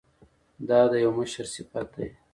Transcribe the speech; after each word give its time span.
دا 0.69 0.79
د 0.91 0.93
یو 1.03 1.11
مشر 1.19 1.45
صفت 1.55 1.87
دی. 1.95 2.07